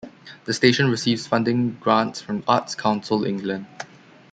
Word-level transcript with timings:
The 0.45 0.53
station 0.55 0.89
receives 0.89 1.27
funding 1.27 1.75
grants 1.79 2.21
from 2.23 2.43
Arts 2.47 2.73
Council 2.73 3.23
England. 3.23 3.67